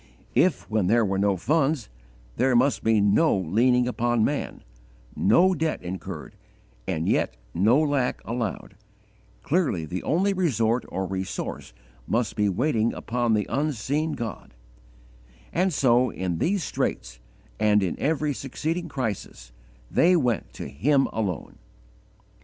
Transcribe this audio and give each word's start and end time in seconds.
If, 0.33 0.67
when 0.67 0.87
there 0.87 1.05
were 1.05 1.19
no 1.19 1.37
funds, 1.37 1.87
there 2.35 2.55
must 2.55 2.83
be 2.83 2.99
no 2.99 3.37
leaning 3.37 3.87
upon 3.87 4.25
man, 4.25 4.63
no 5.15 5.53
debt 5.53 5.79
incurred, 5.83 6.35
and 6.87 7.07
yet 7.07 7.37
no 7.53 7.79
lack 7.79 8.19
allowed, 8.25 8.75
clearly 9.43 9.85
the 9.85 10.01
only 10.01 10.33
resort 10.33 10.85
or 10.87 11.05
resource 11.05 11.71
must 12.07 12.35
be 12.35 12.49
waiting 12.49 12.93
upon 12.95 13.35
the 13.35 13.45
unseen 13.47 14.13
God; 14.13 14.55
and 15.53 15.71
so, 15.71 16.09
in 16.09 16.39
these 16.39 16.63
straits 16.63 17.19
and 17.59 17.83
in 17.83 17.93
every 17.99 18.33
succeeding 18.33 18.89
crisis, 18.89 19.51
they 19.91 20.15
went 20.15 20.51
to 20.53 20.67
Him 20.67 21.05
alone. 21.13 21.59